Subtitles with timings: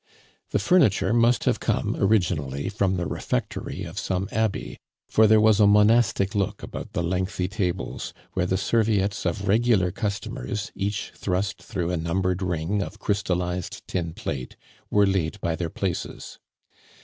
[0.49, 5.59] The furniture must have come originally from the refectory of some abbey, for there was
[5.59, 11.61] a monastic look about the lengthy tables, where the serviettes of regular customers, each thrust
[11.61, 14.55] through a numbered ring of crystallized tin plate,
[14.89, 16.39] were laid by their places.